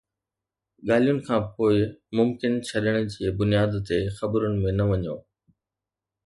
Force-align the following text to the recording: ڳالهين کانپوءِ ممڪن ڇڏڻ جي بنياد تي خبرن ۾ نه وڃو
ڳالهين 0.87 1.19
کانپوءِ 1.27 1.75
ممڪن 2.17 2.53
ڇڏڻ 2.69 2.97
جي 3.13 3.27
بنياد 3.43 3.77
تي 3.87 4.01
خبرن 4.17 4.57
۾ 4.65 4.75
نه 4.79 4.89
وڃو 4.91 5.15